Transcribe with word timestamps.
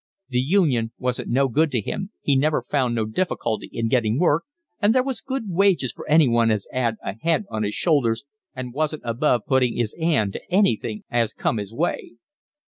The 0.29 0.39
union 0.39 0.93
wasn't 0.97 1.29
no 1.29 1.47
good 1.47 1.69
to 1.73 1.79
him, 1.79 2.09
he 2.21 2.35
never 2.35 2.65
found 2.71 2.95
no 2.95 3.05
difficulty 3.05 3.69
in 3.71 3.87
getting 3.87 4.17
work, 4.17 4.45
and 4.81 4.95
there 4.95 5.03
was 5.03 5.21
good 5.21 5.43
wages 5.47 5.91
for 5.91 6.09
anyone 6.09 6.49
as 6.49 6.65
'ad 6.73 6.95
a 7.03 7.13
head 7.19 7.45
on 7.51 7.61
his 7.61 7.75
shoulders 7.75 8.23
and 8.55 8.73
wasn't 8.73 9.03
above 9.05 9.41
puttin' 9.45 9.77
'is 9.77 9.95
'and 10.01 10.33
to 10.33 10.41
anything 10.51 11.03
as 11.11 11.33
come 11.33 11.59
'is 11.59 11.71
way. 11.71 12.13